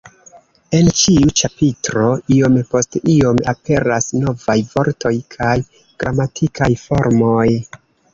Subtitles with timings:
[0.75, 2.05] En ĉiu ĉapitro
[2.35, 5.53] iom post iom aperas novaj vortoj kaj
[6.05, 7.47] gramatikaj formoj.